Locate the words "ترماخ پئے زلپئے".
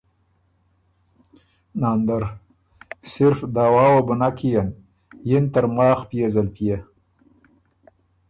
5.53-6.75